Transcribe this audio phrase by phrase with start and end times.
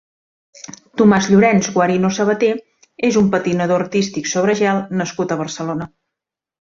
[1.01, 2.49] Tomàs Llorenç Guarino Sabaté
[3.09, 5.89] és un patinador artístic sobre gel nascut a Barcelona.